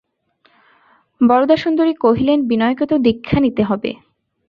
বরদাসুন্দরী 1.21 1.93
কহিলেন, 1.95 2.39
বিনয়কে 2.47 2.85
তো 2.85 2.95
দীক্ষা 2.97 3.37
নিতে 3.39 3.63
হবে। 3.63 3.91